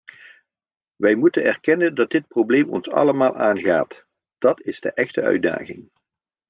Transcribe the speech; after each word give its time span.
Wij 0.95 1.15
moeten 1.15 1.43
erkennen 1.43 1.95
dat 1.95 2.09
dit 2.11 2.27
probleem 2.27 2.69
ons 2.69 2.89
allemaal 2.89 3.35
aangaat: 3.35 4.05
dat 4.37 4.61
is 4.61 4.79
de 4.79 4.93
echte 4.93 5.21
uitdaging. 5.21 5.91